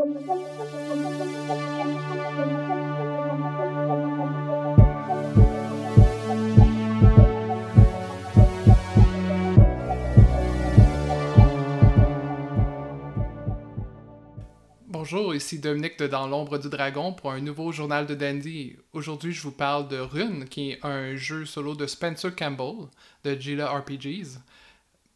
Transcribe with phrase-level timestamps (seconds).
[0.00, 0.16] Bonjour,
[15.34, 18.76] ici Dominique de Dans l'ombre du dragon pour un nouveau journal de Dandy.
[18.94, 22.88] Aujourd'hui, je vous parle de Rune, qui est un jeu solo de Spencer Campbell
[23.24, 24.38] de Gila RPGs.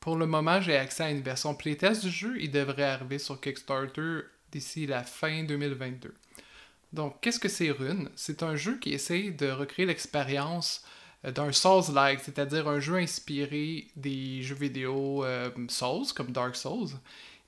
[0.01, 2.37] Pour le moment, j'ai accès à une version playtest du jeu.
[2.39, 4.25] Il devrait arriver sur Kickstarter
[4.55, 6.14] d'ici la fin 2022.
[6.92, 8.09] Donc, qu'est-ce que c'est Rune?
[8.15, 10.84] C'est un jeu qui essaye de recréer l'expérience
[11.24, 16.91] euh, d'un Souls-like, c'est-à-dire un jeu inspiré des jeux vidéo euh, Souls, comme Dark Souls.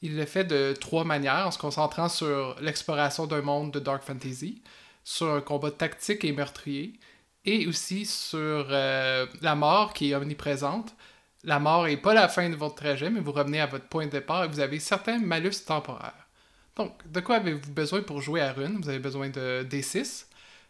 [0.02, 4.02] Il le fait de trois manières, en se concentrant sur l'exploration d'un monde de Dark
[4.02, 4.62] Fantasy,
[5.04, 6.94] sur un combat tactique et meurtrier,
[7.44, 10.92] et aussi sur euh, la mort qui est omniprésente.
[11.44, 14.06] La mort n'est pas la fin de votre trajet, mais vous revenez à votre point
[14.06, 16.25] de départ et vous avez certains malus temporaires.
[16.76, 18.78] Donc, de quoi avez-vous besoin pour jouer à Rune?
[18.82, 20.26] Vous avez besoin de D6,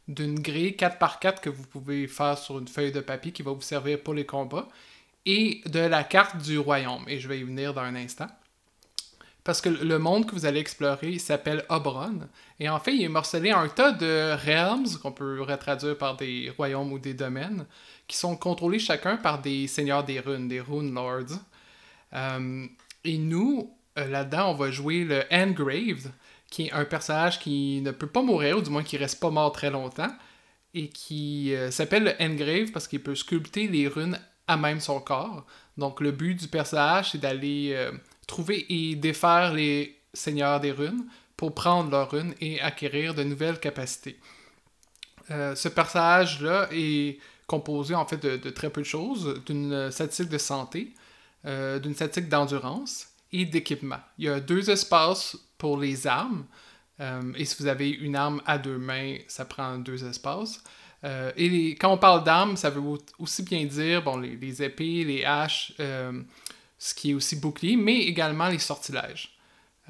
[0.06, 3.60] d'une grille 4x4 que vous pouvez faire sur une feuille de papier qui va vous
[3.60, 4.68] servir pour les combats,
[5.26, 7.04] et de la carte du royaume.
[7.08, 8.28] Et je vais y venir dans un instant.
[9.42, 12.20] Parce que le monde que vous allez explorer s'appelle Obron.
[12.58, 16.16] Et en fait, il est morcelé en un tas de realms, qu'on peut retraduire par
[16.16, 17.66] des royaumes ou des domaines,
[18.08, 21.38] qui sont contrôlés chacun par des seigneurs des runes, des rune lords.
[22.12, 22.66] Euh,
[23.04, 26.10] et nous, euh, là-dedans, on va jouer le Engraved,
[26.50, 29.30] qui est un personnage qui ne peut pas mourir, ou du moins qui reste pas
[29.30, 30.12] mort très longtemps,
[30.74, 35.00] et qui euh, s'appelle le Engrave parce qu'il peut sculpter les runes à même son
[35.00, 35.44] corps.
[35.76, 37.76] Donc le but du personnage, c'est d'aller
[38.26, 41.04] trouver et défaire les seigneurs des runes
[41.36, 44.18] pour prendre leurs runes et acquérir de nouvelles capacités.
[45.30, 50.38] Euh, ce personnage-là est composé en fait de, très peu de choses, d'une statistique de
[50.38, 50.94] santé,
[51.44, 54.00] euh, d'une statistique d'endurance et d'équipement.
[54.18, 56.44] Il y a deux espaces pour les armes,
[57.00, 60.62] euh, et si vous avez une arme à deux mains, ça prend deux espaces.
[61.36, 62.82] et quand on parle d'armes, ça veut
[63.18, 65.72] aussi bien dire bon, les, épées, les haches,
[66.78, 69.36] ce qui est aussi bouclier, mais également les sortilèges.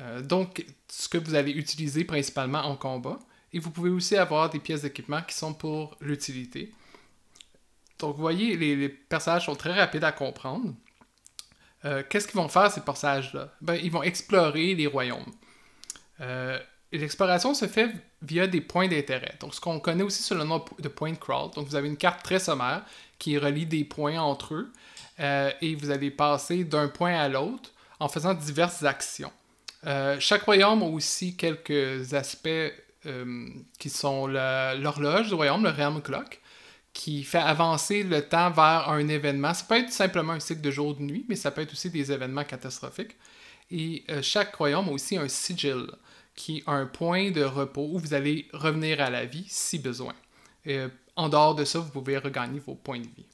[0.00, 3.18] Euh, donc, ce que vous allez utiliser principalement en combat.
[3.52, 6.72] Et vous pouvez aussi avoir des pièces d'équipement qui sont pour l'utilité.
[7.98, 10.74] Donc, vous voyez, les, personnages sont très rapides à comprendre.
[11.86, 13.48] Euh, qu'est-ce qu'ils vont faire, ces personnages-là?
[13.60, 15.32] Ben, Ils vont explorer les royaumes.
[16.20, 16.58] Euh,
[16.92, 17.90] l'exploration se fait
[18.22, 19.36] via des points d'intérêt.
[19.40, 21.52] Donc, ce qu'on connaît aussi sous le nom de point crawl.
[21.52, 22.82] Donc, vous avez une carte très sommaire
[23.18, 24.72] qui relie des points entre eux.
[25.20, 27.70] Euh, et vous allez passer d'un point à l'autre
[28.00, 29.32] en faisant diverses actions.
[30.18, 32.48] Chaque royaume a aussi quelques aspects
[33.78, 36.40] qui sont l'horloge du royaume, le realm clock,
[36.96, 39.52] qui fait avancer le temps vers un événement.
[39.52, 41.72] Ça peut être simplement un cycle de jour ou de nuit, mais ça peut être
[41.72, 43.16] aussi des événements catastrophiques.
[43.70, 45.88] Et chaque royaume a aussi un sigil,
[46.34, 50.14] qui est un point de repos où vous allez revenir à la vie si besoin.
[51.16, 53.26] en dehors de ça, vous pouvez regagner vos points de vie.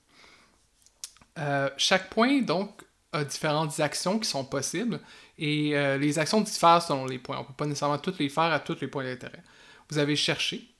[1.38, 4.98] Euh, chaque point, donc, a différentes actions qui sont possibles
[5.38, 7.36] et euh, les actions diffèrent selon les points.
[7.36, 9.42] On ne peut pas nécessairement toutes les faire à tous les points d'intérêt.
[9.88, 10.71] Vous avez cherché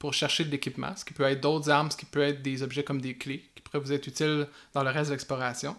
[0.00, 2.62] pour chercher de l'équipement, ce qui peut être d'autres armes, ce qui peut être des
[2.62, 5.76] objets comme des clés qui pourraient vous être utiles dans le reste de l'exploration.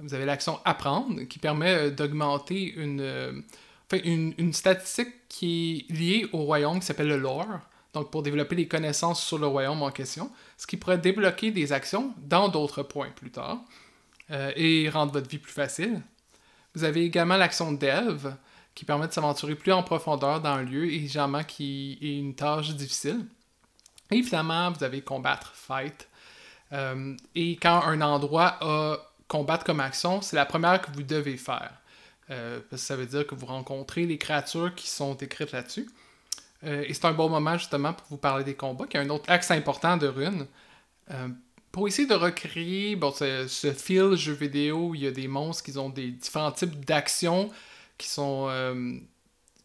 [0.00, 3.44] Vous avez l'action apprendre qui permet euh, d'augmenter une,
[3.92, 7.46] une, une, statistique qui est liée au royaume qui s'appelle le lore.
[7.92, 11.72] Donc pour développer les connaissances sur le royaume en question, ce qui pourrait débloquer des
[11.72, 13.58] actions dans d'autres points plus tard
[14.32, 16.02] euh, et rendre votre vie plus facile.
[16.74, 18.34] Vous avez également l'action Delve,
[18.74, 22.34] qui permet de s'aventurer plus en profondeur dans un lieu et généralement qui est une
[22.34, 23.26] tâche difficile.
[24.10, 26.08] Et évidemment, vous avez combattre, fight.
[26.72, 28.98] Euh, et quand un endroit a
[29.28, 31.72] combattre comme action, c'est la première que vous devez faire.
[32.30, 35.88] Euh, parce que ça veut dire que vous rencontrez les créatures qui sont écrites là-dessus.
[36.64, 39.10] Euh, et c'est un bon moment justement pour vous parler des combats, qui est un
[39.10, 40.46] autre axe important de Rune.
[41.72, 45.76] Pour essayer de recréer bon, ce, fil jeu vidéo il y a des monstres qui
[45.76, 47.50] ont des différents types d'actions
[47.98, 48.48] qui sont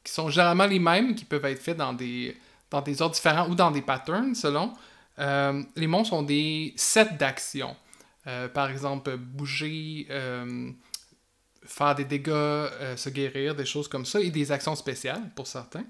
[0.04, 2.36] qui sont généralement les mêmes, qui peuvent être faits dans des,
[2.70, 4.74] dans des ordres différents ou dans des patterns selon.
[5.18, 7.76] les monstres ont des sets d'actions.
[8.54, 10.08] par exemple, bouger,
[11.64, 15.86] faire des dégâts, se guérir, des choses comme ça, et des actions spéciales pour certains.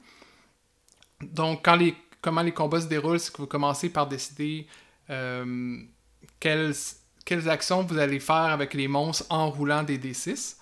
[1.22, 4.68] Donc, quand les, comment les combats se déroulent, c'est que vous commencez par décider
[5.10, 5.78] euh,
[6.40, 6.74] quelles,
[7.24, 10.58] quelles actions vous allez faire avec les monstres en roulant des D6.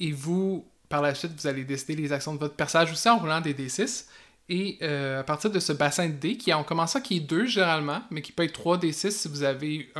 [0.00, 3.18] Et vous, par la suite, vous allez décider les actions de votre personnage aussi en
[3.18, 4.06] roulant des D6.
[4.48, 7.46] Et euh, à partir de ce bassin de dés, qui en commençant qui est 2
[7.46, 9.90] généralement, mais qui peut être 3 D6 si vous avez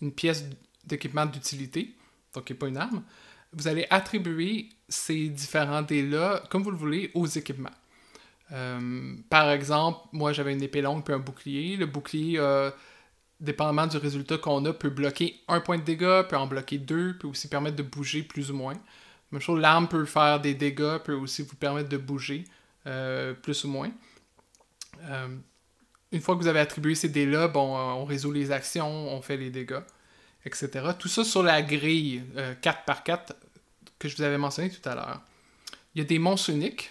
[0.00, 0.44] une pièce
[0.84, 1.94] d'équipement d'utilité,
[2.34, 3.02] donc qui n'est pas une arme,
[3.52, 7.68] vous allez attribuer ces différents dés-là, comme vous le voulez, aux équipements.
[8.52, 11.76] Euh, par exemple, moi j'avais une épée longue puis un bouclier.
[11.76, 12.40] Le bouclier,
[13.38, 17.18] dépendamment du résultat qu'on a, peut bloquer un point de dégâts, peut en bloquer deux,
[17.18, 18.74] peut aussi permettre de bouger plus ou moins.
[19.30, 22.44] Même chose, l'arme peut faire des dégâts, peut aussi vous permettre de bouger
[23.42, 23.90] plus ou moins.
[26.12, 29.36] une fois que vous avez attribué ces dés-là, bon, on résout les actions, on fait
[29.36, 29.82] les dégâts,
[30.44, 30.68] etc.
[30.98, 32.22] Tout ça sur la grille
[32.62, 33.32] 4x4
[33.98, 35.20] que je vous avais mentionné tout à l'heure.
[35.94, 36.90] Il y a des monstres uniques,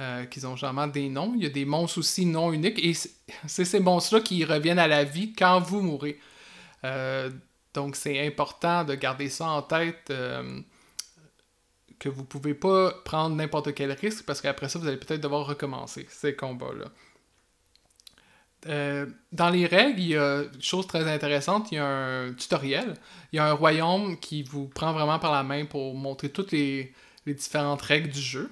[0.00, 1.34] euh, qui ont généralement des noms.
[1.36, 2.94] Il y a des monstres aussi non uniques, et
[3.46, 6.18] c'est ces monstres-là qui reviennent à la vie quand vous mourrez.
[6.82, 7.30] Euh,
[7.72, 10.60] donc c'est important de garder ça en tête, euh,
[12.04, 15.46] que vous pouvez pas prendre n'importe quel risque, parce qu'après ça, vous allez peut-être devoir
[15.46, 16.90] recommencer ces combats-là.
[19.32, 22.94] dans les règles, il y a une chose très intéressante, il y a un tutoriel.
[23.32, 26.52] Il y a un royaume qui vous prend vraiment par la main pour montrer toutes
[26.52, 26.92] les,
[27.24, 28.50] les différentes règles du jeu.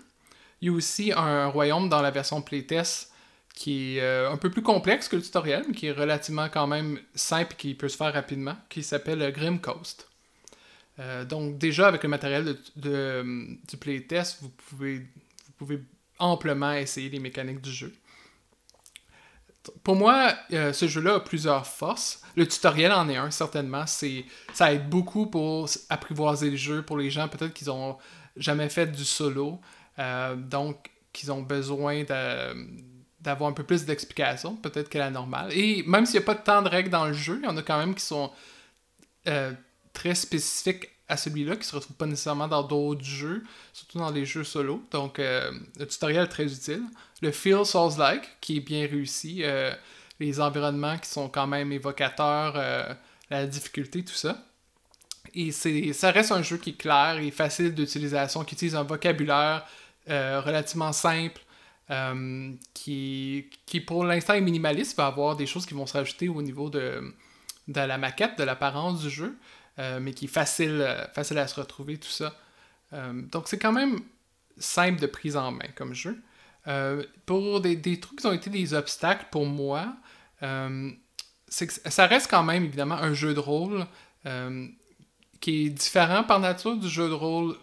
[0.63, 3.13] Il y a aussi un royaume dans la version playtest
[3.55, 6.67] qui est euh, un peu plus complexe que le tutoriel, mais qui est relativement quand
[6.67, 10.09] même simple et qui peut se faire rapidement, qui s'appelle Grim Coast.
[10.99, 13.25] Euh, donc déjà avec le matériel de,
[13.67, 15.81] du playtest, vous pouvez, vous pouvez
[16.19, 17.95] amplement essayer les mécaniques du jeu.
[19.85, 22.23] Pour moi, euh, ce jeu-là a plusieurs forces.
[22.35, 23.87] Le tutoriel en est un, certainement.
[23.87, 27.97] C'est, ça aide beaucoup pour apprivoiser le jeu, pour les gens peut-être qu'ils ont
[28.37, 29.61] jamais fait du solo,
[29.99, 32.03] euh, donc qu'ils ont besoin
[33.21, 35.53] d'avoir un peu plus d'explications, peut-être que la normale.
[35.53, 37.57] Et même s'il n'y a pas tant de règles dans le jeu, il y en
[37.57, 38.33] a quand même qui sont
[39.93, 43.43] très spécifiques à celui-là, qui se retrouvent pas nécessairement dans d'autres jeux,
[43.73, 44.83] surtout dans les jeux solo.
[44.91, 46.83] Donc, euh, le tutoriel est très utile.
[47.21, 49.45] Le feel Souls-like, qui est bien réussi.
[50.21, 52.55] les environnements qui sont quand même évocateurs,
[53.31, 54.39] la difficulté, tout ça.
[55.35, 59.65] Et ça reste un jeu qui est clair et facile d'utilisation, qui utilise un vocabulaire
[60.11, 61.41] euh, relativement simple,
[61.91, 63.49] euh, qui,
[63.87, 67.03] pour l'instant est minimaliste, va avoir des choses qui vont se rajouter au niveau de
[67.69, 69.39] la maquette, de l'apparence du jeu,
[69.79, 72.35] euh, mais qui est facile, facile à se retrouver, tout ça.
[72.93, 74.01] donc c'est quand même
[74.59, 76.21] simple de prise en main comme jeu.
[77.27, 79.97] pour des, des, trucs qui ont été des obstacles pour moi,
[81.49, 83.87] c'est que ça reste quand même évidemment un jeu de rôle
[85.41, 87.57] qui est différent par nature du jeu de rôle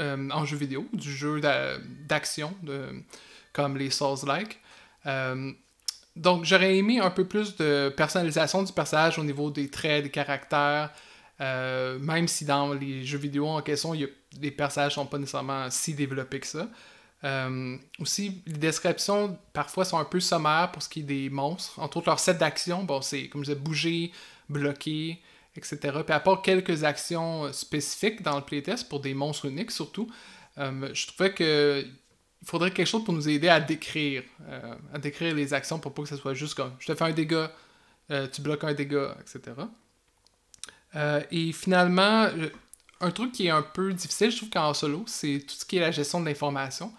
[0.00, 1.40] euh, en jeu vidéo, du jeu
[2.08, 2.52] d'action,
[3.52, 4.58] comme les Souls-like.
[5.06, 5.52] Euh,
[6.16, 10.10] donc j'aurais aimé un peu plus de personnalisation du personnage au niveau des traits, des
[10.10, 10.90] caractères,
[11.40, 15.94] euh, même si dans les jeux vidéo en question, les personnages sont pas nécessairement si
[15.94, 16.68] développés que ça.
[17.98, 21.78] aussi, les descriptions parfois sont un peu sommaires pour ce qui est des monstres.
[21.78, 24.12] Entre autres, leur set d'action, bon, c'est comme je disais, bouger,
[24.48, 25.20] bloquer,
[25.56, 25.78] etc.
[26.04, 30.10] Puis à part quelques actions euh, spécifiques dans le playtest pour des monstres uniques surtout,
[30.58, 31.84] euh, je trouvais que
[32.42, 35.94] il faudrait quelque chose pour nous aider à décrire, euh, à décrire les actions pour
[35.94, 37.50] pas que ce soit juste comme je te fais un dégât,
[38.32, 39.54] tu bloques un dégât, etc.
[41.30, 42.28] et finalement,
[43.00, 45.76] un truc qui est un peu difficile, je trouve qu'en solo, c'est tout ce qui
[45.76, 46.92] est la gestion de l'information.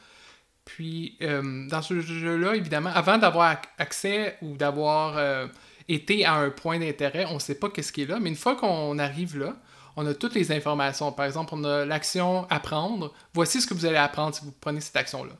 [0.65, 5.47] Puis dans ce jeu-là, évidemment, avant d'avoir accès ou d'avoir
[5.87, 8.35] été à un point d'intérêt, on ne sait pas qu'est-ce qui est là, mais une
[8.35, 9.55] fois qu'on arrive là,
[9.97, 11.11] on a toutes les informations.
[11.11, 13.13] Par exemple, on a l'action apprendre.
[13.33, 15.33] Voici ce que vous allez apprendre si vous prenez cette action-là.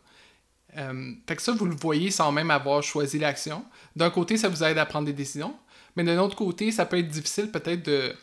[0.78, 3.66] Euh, fait que ça, vous le voyez sans même avoir choisi l'action.
[3.96, 5.56] D'un côté, ça vous aide à prendre des décisions,
[5.96, 8.14] mais d'un autre côté, ça peut être difficile peut-être de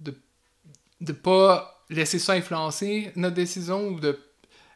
[0.00, 0.14] de,
[1.00, 4.18] de pas laisser ça influencer notre décision ou de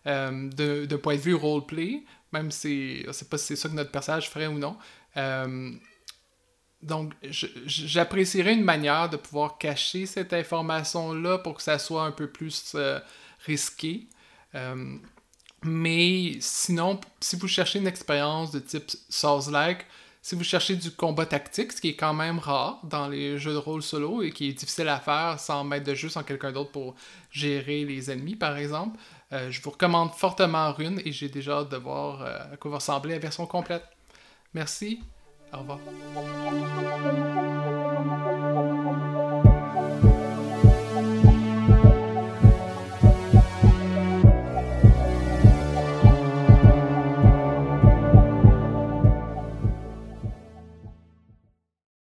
[0.06, 3.90] euh, de, point de vue roleplay, même si sais pas si c'est ça que notre
[3.90, 4.78] personnage ferait ou non.
[5.18, 5.72] Euh,
[6.80, 12.28] donc, j'apprécierais une manière de pouvoir cacher cette information-là pour que ça soit un peu
[12.28, 12.98] plus euh,
[13.44, 14.08] risqué.
[15.62, 19.84] Mais sinon, si vous cherchez une expérience de type Souls-like,
[20.22, 23.52] si vous cherchez du combat tactique, ce qui est quand même rare dans les jeux
[23.52, 26.52] de rôle solo et qui est difficile à faire sans mettre de jeu, sans quelqu'un
[26.52, 26.94] d'autre pour
[27.30, 28.98] gérer les ennemis, par exemple,
[29.32, 32.76] euh, je vous recommande fortement Rune et j'ai déjà hâte de voir à quoi va
[32.78, 33.84] ressembler la version complète.
[34.52, 35.00] Merci.
[35.52, 35.78] Au revoir.